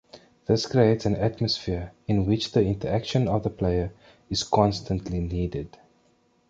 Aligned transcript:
This 0.47 0.65
creates 0.65 1.05
an 1.05 1.15
atmosphere 1.15 1.91
in 2.07 2.25
which 2.25 2.53
the 2.53 2.63
interaction 2.65 3.27
of 3.27 3.43
the 3.43 3.51
player 3.51 3.93
is 4.31 4.41
constantly 4.41 5.19
needed. 5.19 5.77